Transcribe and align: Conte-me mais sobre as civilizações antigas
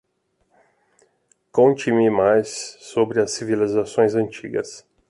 Conte-me 1.51 2.09
mais 2.09 2.75
sobre 2.79 3.19
as 3.21 3.29
civilizações 3.33 4.15
antigas 4.15 4.83